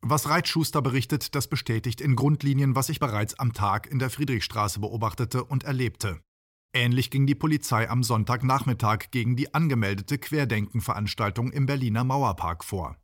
Was 0.00 0.28
Reitschuster 0.28 0.80
berichtet, 0.80 1.34
das 1.34 1.48
bestätigt 1.48 2.00
in 2.00 2.14
Grundlinien, 2.14 2.76
was 2.76 2.88
ich 2.88 3.00
bereits 3.00 3.38
am 3.38 3.52
Tag 3.52 3.86
in 3.88 3.98
der 3.98 4.10
Friedrichstraße 4.10 4.80
beobachtete 4.80 5.42
und 5.44 5.64
erlebte. 5.64 6.20
Ähnlich 6.72 7.10
ging 7.10 7.26
die 7.26 7.34
Polizei 7.34 7.88
am 7.88 8.02
Sonntagnachmittag 8.02 9.10
gegen 9.10 9.34
die 9.34 9.54
angemeldete 9.54 10.18
Querdenken-Veranstaltung 10.18 11.50
im 11.50 11.66
Berliner 11.66 12.04
Mauerpark 12.04 12.62
vor. 12.62 12.96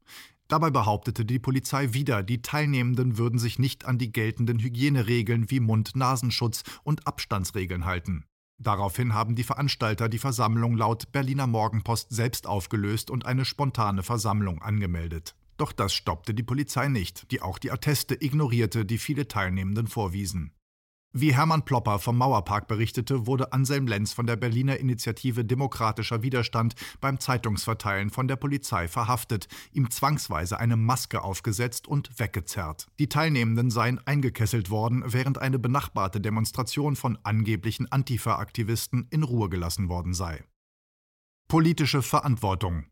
Dabei 0.48 0.70
behauptete 0.70 1.24
die 1.24 1.38
Polizei 1.38 1.94
wieder, 1.94 2.22
die 2.22 2.42
Teilnehmenden 2.42 3.16
würden 3.16 3.38
sich 3.38 3.58
nicht 3.58 3.86
an 3.86 3.98
die 3.98 4.12
geltenden 4.12 4.58
Hygieneregeln 4.58 5.50
wie 5.50 5.60
Mund-Nasenschutz 5.60 6.62
und 6.82 7.06
Abstandsregeln 7.06 7.86
halten. 7.86 8.26
Daraufhin 8.58 9.14
haben 9.14 9.34
die 9.34 9.42
Veranstalter 9.42 10.08
die 10.08 10.18
Versammlung 10.18 10.76
laut 10.76 11.10
Berliner 11.12 11.46
Morgenpost 11.46 12.10
selbst 12.10 12.46
aufgelöst 12.46 13.10
und 13.10 13.26
eine 13.26 13.44
spontane 13.44 14.02
Versammlung 14.02 14.62
angemeldet. 14.62 15.34
Doch 15.56 15.72
das 15.72 15.94
stoppte 15.94 16.34
die 16.34 16.42
Polizei 16.42 16.88
nicht, 16.88 17.30
die 17.30 17.40
auch 17.40 17.58
die 17.58 17.70
Atteste 17.70 18.16
ignorierte, 18.20 18.84
die 18.84 18.98
viele 18.98 19.28
Teilnehmenden 19.28 19.86
vorwiesen. 19.86 20.52
Wie 21.16 21.32
Hermann 21.32 21.64
Plopper 21.64 22.00
vom 22.00 22.18
Mauerpark 22.18 22.66
berichtete, 22.66 23.28
wurde 23.28 23.52
Anselm 23.52 23.86
Lenz 23.86 24.12
von 24.12 24.26
der 24.26 24.34
Berliner 24.34 24.78
Initiative 24.78 25.44
Demokratischer 25.44 26.24
Widerstand 26.24 26.74
beim 27.00 27.20
Zeitungsverteilen 27.20 28.10
von 28.10 28.26
der 28.26 28.34
Polizei 28.34 28.88
verhaftet, 28.88 29.46
ihm 29.70 29.92
zwangsweise 29.92 30.58
eine 30.58 30.76
Maske 30.76 31.22
aufgesetzt 31.22 31.86
und 31.86 32.18
weggezerrt. 32.18 32.88
Die 32.98 33.08
Teilnehmenden 33.08 33.70
seien 33.70 34.04
eingekesselt 34.04 34.70
worden, 34.70 35.04
während 35.06 35.38
eine 35.38 35.60
benachbarte 35.60 36.20
Demonstration 36.20 36.96
von 36.96 37.16
angeblichen 37.22 37.92
Antifa-Aktivisten 37.92 39.06
in 39.10 39.22
Ruhe 39.22 39.48
gelassen 39.48 39.88
worden 39.88 40.14
sei. 40.14 40.42
Politische 41.46 42.02
Verantwortung 42.02 42.86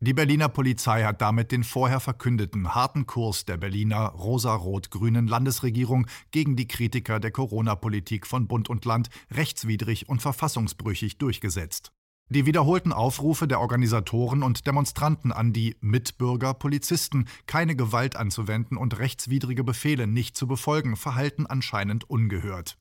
die 0.00 0.12
Berliner 0.12 0.50
Polizei 0.50 1.04
hat 1.04 1.22
damit 1.22 1.50
den 1.50 1.64
vorher 1.64 1.98
verkündeten 1.98 2.74
harten 2.74 3.06
Kurs 3.06 3.46
der 3.46 3.56
Berliner 3.56 4.08
rosa-rot-grünen 4.08 5.26
Landesregierung 5.26 6.06
gegen 6.30 6.56
die 6.56 6.68
Kritiker 6.68 7.20
der 7.20 7.30
Corona-Politik 7.30 8.26
von 8.26 8.46
Bund 8.46 8.68
und 8.68 8.84
Land 8.84 9.08
rechtswidrig 9.30 10.08
und 10.08 10.20
verfassungsbrüchig 10.20 11.16
durchgesetzt. 11.16 11.92
Die 12.28 12.46
wiederholten 12.46 12.92
Aufrufe 12.92 13.46
der 13.46 13.60
Organisatoren 13.60 14.42
und 14.42 14.66
Demonstranten 14.66 15.30
an 15.30 15.52
die 15.52 15.76
Mitbürger 15.80 16.54
Polizisten, 16.54 17.26
keine 17.46 17.76
Gewalt 17.76 18.16
anzuwenden 18.16 18.76
und 18.76 18.98
rechtswidrige 18.98 19.62
Befehle 19.62 20.06
nicht 20.06 20.36
zu 20.36 20.46
befolgen, 20.46 20.96
verhalten 20.96 21.46
anscheinend 21.46 22.08
ungehört. 22.10 22.76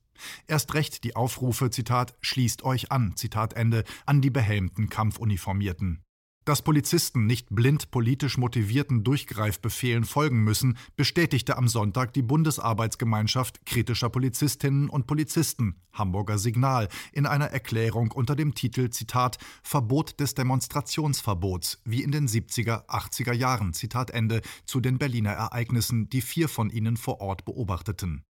Erst 0.48 0.74
recht 0.74 1.04
die 1.04 1.16
Aufrufe, 1.16 1.70
Zitat, 1.70 2.16
schließt 2.22 2.64
euch 2.64 2.92
an, 2.92 3.16
Zitat 3.16 3.54
Ende, 3.54 3.84
an 4.06 4.22
die 4.22 4.30
behelmten 4.30 4.90
Kampfuniformierten. 4.90 6.02
Dass 6.46 6.62
Polizisten 6.62 7.26
nicht 7.26 7.48
blind 7.52 7.90
politisch 7.90 8.38
motivierten 8.38 9.06
Durchgreifbefehlen 9.06 10.04
folgen 10.04 10.44
müssen, 10.44 10.78
bestätigte 10.98 11.58
am 11.58 11.70
Sonntag 11.70 12.12
die 12.12 12.22
Bundesarbeitsgemeinschaft 12.22 13.66
kritischer 13.66 14.10
Polizistinnen 14.10 14.90
und 14.90 15.08
Polizisten 15.08 15.76
Hamburger 15.94 16.38
Signal 16.38 16.90
in 17.14 17.26
einer 17.26 17.46
Erklärung 17.46 18.12
unter 18.12 18.36
dem 18.36 18.56
Titel 18.56 18.90
Zitat 18.90 19.38
Verbot 19.62 20.20
des 20.20 20.36
Demonstrationsverbots 20.36 21.82
wie 21.86 22.04
in 22.04 22.12
den 22.12 22.28
70er, 22.28 22.88
80er 22.88 23.34
Jahren 23.34 23.72
Zitat 23.72 24.12
Ende 24.12 24.42
zu 24.66 24.82
den 24.82 24.98
Berliner 24.98 25.32
Ereignissen, 25.32 26.10
die 26.10 26.22
vier 26.22 26.50
von 26.50 26.70
ihnen 26.70 26.98
vor 26.98 27.22
Ort 27.22 27.46
beobachteten. 27.46 28.26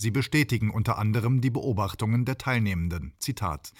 Sie 0.00 0.12
bestätigen 0.12 0.70
unter 0.70 0.96
anderem 0.96 1.40
die 1.40 1.50
Beobachtungen 1.50 2.24
der 2.24 2.38
Teilnehmenden. 2.38 3.14
Zitat 3.18 3.72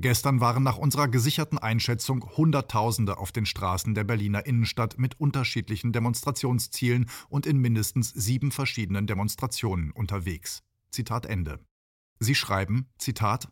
Gestern 0.00 0.40
waren 0.40 0.62
nach 0.62 0.78
unserer 0.78 1.08
gesicherten 1.08 1.58
Einschätzung 1.58 2.24
Hunderttausende 2.34 3.18
auf 3.18 3.32
den 3.32 3.44
Straßen 3.44 3.94
der 3.94 4.04
Berliner 4.04 4.46
Innenstadt 4.46 4.98
mit 4.98 5.20
unterschiedlichen 5.20 5.92
Demonstrationszielen 5.92 7.10
und 7.28 7.44
in 7.44 7.58
mindestens 7.58 8.08
sieben 8.08 8.50
verschiedenen 8.50 9.06
Demonstrationen 9.06 9.90
unterwegs. 9.90 10.62
Zitat 10.90 11.26
Ende. 11.26 11.60
Sie 12.18 12.34
schreiben, 12.34 12.86
Zitat, 12.96 13.48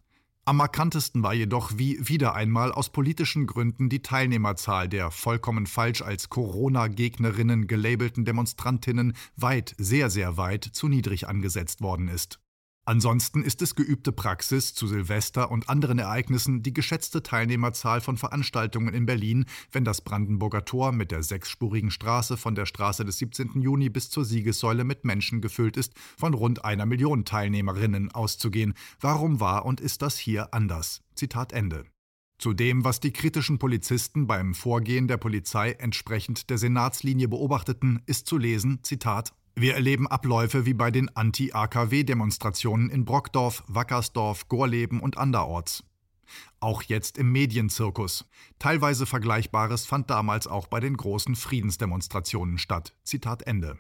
am 0.47 0.57
markantesten 0.57 1.23
war 1.23 1.35
jedoch, 1.35 1.73
wie 1.77 2.09
wieder 2.09 2.35
einmal 2.35 2.73
aus 2.73 2.89
politischen 2.89 3.47
Gründen 3.47 3.91
die 3.91 4.01
Teilnehmerzahl 4.01 4.89
der 4.89 5.11
vollkommen 5.11 5.67
falsch 5.67 6.01
als 6.01 6.31
Corona-Gegnerinnen 6.31 7.67
gelabelten 7.67 8.25
Demonstrantinnen 8.25 9.15
weit, 9.37 9.75
sehr, 9.77 10.09
sehr 10.09 10.39
weit 10.39 10.65
zu 10.65 10.89
niedrig 10.89 11.29
angesetzt 11.29 11.83
worden 11.83 12.09
ist. 12.09 12.41
Ansonsten 12.89 13.43
ist 13.43 13.61
es 13.61 13.75
geübte 13.75 14.13
Praxis, 14.13 14.73
zu 14.73 14.87
Silvester 14.87 15.51
und 15.51 15.69
anderen 15.69 15.99
Ereignissen 15.99 16.63
die 16.63 16.73
geschätzte 16.73 17.23
Teilnehmerzahl 17.23 18.01
von 18.01 18.17
Veranstaltungen 18.17 18.95
in 18.95 19.05
Berlin, 19.05 19.45
wenn 19.73 19.85
das 19.85 20.01
Brandenburger 20.01 20.65
Tor 20.65 20.93
mit 20.93 21.11
der 21.11 21.23
sechsspurigen 21.23 21.91
Straße 21.91 22.39
von 22.39 22.55
der 22.55 22.65
Straße 22.65 23.05
des 23.05 23.19
17. 23.19 23.61
Juni 23.61 23.91
bis 23.91 24.09
zur 24.09 24.25
Siegessäule 24.25 24.85
mit 24.85 25.05
Menschen 25.05 25.43
gefüllt 25.43 25.77
ist, 25.77 25.93
von 26.17 26.33
rund 26.33 26.65
einer 26.65 26.87
Million 26.87 27.27
Teilnehmerinnen 27.27 28.11
auszugehen. 28.13 28.73
Warum 29.01 29.39
war 29.39 29.67
und 29.67 29.83
ist 29.83 30.01
das 30.01 30.17
hier 30.17 30.55
anders? 30.55 31.03
Zitat 31.15 31.53
Ende. 31.53 31.85
Zu 32.39 32.55
dem, 32.55 32.85
was 32.85 33.01
die 33.01 33.13
kritischen 33.13 33.59
Polizisten 33.59 34.27
beim 34.27 34.55
Vorgehen 34.55 35.09
der 35.09 35.19
Polizei 35.19 35.73
entsprechend 35.73 36.49
der 36.49 36.57
Senatslinie 36.57 37.29
beobachteten, 37.29 38.01
ist 38.07 38.29
zu 38.29 38.39
lesen, 38.39 38.79
Zitat, 38.83 39.35
wir 39.61 39.75
erleben 39.75 40.07
Abläufe 40.07 40.67
wie 40.67 40.75
bei 40.75 40.91
den 40.91 41.15
Anti-AKW-Demonstrationen 41.17 42.91
in 42.91 43.05
Brockdorf, 43.05 43.65
Wackersdorf, 43.67 44.49
Gorleben 44.49 45.01
und 45.01 45.17
anderorts. 45.19 45.85
Auch 46.61 46.83
jetzt 46.83 47.19
im 47.19 47.33
Medienzirkus. 47.33 48.27
Teilweise 48.59 49.07
Vergleichbares 49.07 49.87
fand 49.87 50.11
damals 50.11 50.47
auch 50.47 50.67
bei 50.67 50.81
den 50.81 50.97
großen 50.97 51.37
Friedensdemonstrationen 51.37 52.59
statt. 52.59 52.95
Zitat 53.05 53.43
Ende. 53.43 53.79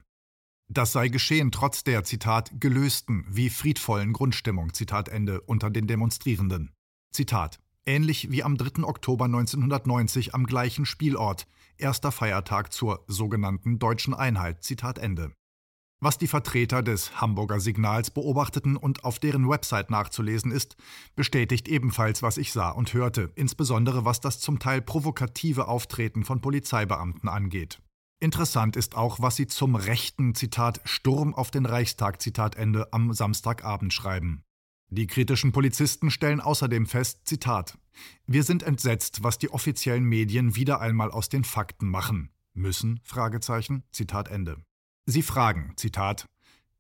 Das 0.68 0.92
sei 0.92 1.08
geschehen 1.08 1.50
trotz 1.50 1.82
der, 1.84 2.04
Zitat, 2.04 2.60
gelösten 2.60 3.24
wie 3.28 3.48
friedvollen 3.48 4.12
Grundstimmung, 4.12 4.74
Zitat 4.74 5.08
Ende, 5.08 5.40
unter 5.40 5.70
den 5.70 5.86
Demonstrierenden. 5.86 6.72
Zitat. 7.10 7.58
Ähnlich 7.86 8.30
wie 8.30 8.42
am 8.42 8.58
3. 8.58 8.84
Oktober 8.84 9.24
1990 9.24 10.34
am 10.34 10.44
gleichen 10.44 10.84
Spielort, 10.84 11.46
erster 11.78 12.12
Feiertag 12.12 12.72
zur 12.72 13.02
sogenannten 13.06 13.78
deutschen 13.78 14.12
Einheit, 14.12 14.62
Zitat 14.62 14.98
Ende. 14.98 15.32
Was 16.00 16.16
die 16.16 16.28
Vertreter 16.28 16.82
des 16.82 17.20
Hamburger 17.20 17.58
Signals 17.58 18.10
beobachteten 18.10 18.76
und 18.76 19.02
auf 19.02 19.18
deren 19.18 19.48
Website 19.48 19.90
nachzulesen 19.90 20.52
ist, 20.52 20.76
bestätigt 21.16 21.66
ebenfalls, 21.66 22.22
was 22.22 22.38
ich 22.38 22.52
sah 22.52 22.70
und 22.70 22.94
hörte, 22.94 23.32
insbesondere 23.34 24.04
was 24.04 24.20
das 24.20 24.38
zum 24.38 24.60
Teil 24.60 24.80
provokative 24.80 25.66
Auftreten 25.66 26.24
von 26.24 26.40
Polizeibeamten 26.40 27.28
angeht. 27.28 27.80
Interessant 28.20 28.76
ist 28.76 28.96
auch, 28.96 29.20
was 29.20 29.34
sie 29.34 29.48
zum 29.48 29.74
rechten 29.74 30.36
Zitat 30.36 30.80
Sturm 30.84 31.34
auf 31.34 31.50
den 31.50 31.66
Reichstag 31.66 32.22
Zitat 32.22 32.54
Ende 32.54 32.92
am 32.92 33.12
Samstagabend 33.12 33.92
schreiben. 33.92 34.44
Die 34.90 35.08
kritischen 35.08 35.50
Polizisten 35.50 36.12
stellen 36.12 36.40
außerdem 36.40 36.86
fest, 36.86 37.22
Zitat, 37.24 37.76
wir 38.26 38.44
sind 38.44 38.62
entsetzt, 38.62 39.24
was 39.24 39.38
die 39.38 39.50
offiziellen 39.50 40.04
Medien 40.04 40.54
wieder 40.54 40.80
einmal 40.80 41.10
aus 41.10 41.28
den 41.28 41.42
Fakten 41.42 41.88
machen. 41.88 42.30
Müssen? 42.54 43.00
Fragezeichen. 43.02 43.82
Zitat 43.90 44.28
Ende. 44.28 44.56
Sie 45.10 45.22
fragen, 45.22 45.72
Zitat, 45.76 46.26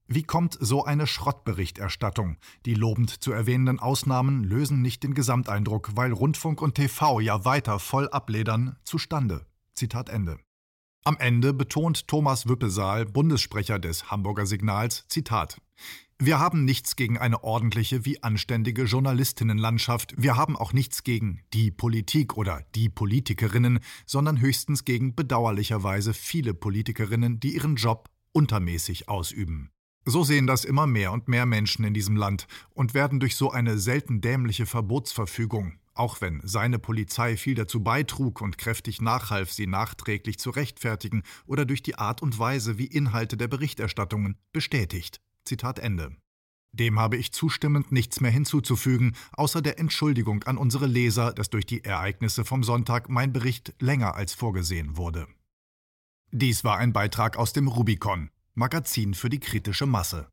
wie 0.06 0.22
kommt 0.22 0.58
so 0.60 0.84
eine 0.84 1.06
Schrottberichterstattung? 1.06 2.36
Die 2.66 2.74
lobend 2.74 3.08
zu 3.08 3.32
erwähnenden 3.32 3.78
Ausnahmen 3.78 4.44
lösen 4.44 4.82
nicht 4.82 5.02
den 5.02 5.14
Gesamteindruck, 5.14 5.92
weil 5.96 6.12
Rundfunk 6.12 6.60
und 6.60 6.74
TV 6.74 7.20
ja 7.20 7.46
weiter 7.46 7.78
voll 7.78 8.06
abledern, 8.10 8.76
zustande. 8.84 9.46
Zitat 9.72 10.10
Ende. 10.10 10.38
Am 11.04 11.16
Ende 11.16 11.54
betont 11.54 12.06
Thomas 12.06 12.46
Wüppesaal, 12.46 13.06
Bundessprecher 13.06 13.78
des 13.78 14.10
Hamburger 14.10 14.44
Signals, 14.44 15.06
Zitat: 15.08 15.58
Wir 16.18 16.38
haben 16.38 16.66
nichts 16.66 16.96
gegen 16.96 17.16
eine 17.16 17.44
ordentliche 17.44 18.04
wie 18.04 18.22
anständige 18.22 18.82
Journalistinnenlandschaft, 18.82 20.12
wir 20.18 20.36
haben 20.36 20.54
auch 20.54 20.74
nichts 20.74 21.02
gegen 21.02 21.40
die 21.54 21.70
Politik 21.70 22.36
oder 22.36 22.62
die 22.74 22.90
Politikerinnen, 22.90 23.78
sondern 24.04 24.38
höchstens 24.38 24.84
gegen 24.84 25.14
bedauerlicherweise 25.14 26.12
viele 26.12 26.52
Politikerinnen, 26.52 27.40
die 27.40 27.54
ihren 27.54 27.76
Job 27.76 28.10
untermäßig 28.32 29.08
ausüben. 29.08 29.70
So 30.04 30.24
sehen 30.24 30.46
das 30.46 30.64
immer 30.64 30.86
mehr 30.86 31.12
und 31.12 31.28
mehr 31.28 31.44
Menschen 31.44 31.84
in 31.84 31.92
diesem 31.92 32.16
Land 32.16 32.46
und 32.70 32.94
werden 32.94 33.20
durch 33.20 33.36
so 33.36 33.50
eine 33.50 33.78
selten 33.78 34.22
dämliche 34.22 34.64
Verbotsverfügung, 34.64 35.78
auch 35.92 36.20
wenn 36.20 36.40
seine 36.44 36.78
Polizei 36.78 37.36
viel 37.36 37.54
dazu 37.54 37.82
beitrug 37.82 38.40
und 38.40 38.56
kräftig 38.56 39.02
nachhalf, 39.02 39.52
sie 39.52 39.66
nachträglich 39.66 40.38
zu 40.38 40.48
rechtfertigen 40.48 41.24
oder 41.46 41.66
durch 41.66 41.82
die 41.82 41.96
Art 41.98 42.22
und 42.22 42.38
Weise 42.38 42.78
wie 42.78 42.86
Inhalte 42.86 43.36
der 43.36 43.48
Berichterstattungen, 43.48 44.38
bestätigt. 44.52 45.20
Zitat 45.44 45.78
Ende. 45.78 46.16
Dem 46.72 46.98
habe 46.98 47.16
ich 47.16 47.32
zustimmend 47.32 47.92
nichts 47.92 48.20
mehr 48.20 48.30
hinzuzufügen, 48.30 49.16
außer 49.32 49.60
der 49.60 49.78
Entschuldigung 49.78 50.44
an 50.44 50.58
unsere 50.58 50.86
Leser, 50.86 51.32
dass 51.32 51.50
durch 51.50 51.66
die 51.66 51.84
Ereignisse 51.84 52.44
vom 52.44 52.62
Sonntag 52.62 53.08
mein 53.08 53.32
Bericht 53.32 53.74
länger 53.80 54.14
als 54.14 54.34
vorgesehen 54.34 54.96
wurde. 54.96 55.26
Dies 56.30 56.62
war 56.62 56.76
ein 56.76 56.92
Beitrag 56.92 57.38
aus 57.38 57.54
dem 57.54 57.68
Rubicon, 57.68 58.28
Magazin 58.54 59.14
für 59.14 59.30
die 59.30 59.40
kritische 59.40 59.86
Masse. 59.86 60.26